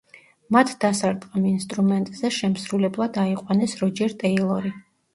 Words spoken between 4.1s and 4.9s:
ტეილორი.